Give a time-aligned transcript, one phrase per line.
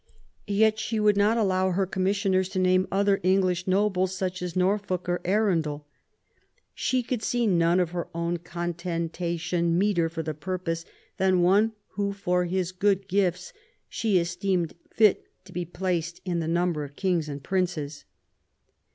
[0.47, 5.07] Yet she could not allow her commissioners to name other English nobles, such as Norfolk
[5.07, 5.85] or Arundel.
[6.73, 10.85] She could see none for her own contentation meeter for the purpose
[11.17, 13.53] than one who for his good gifts
[13.87, 18.05] she esteemed fit to be placed in the number of kings and princes."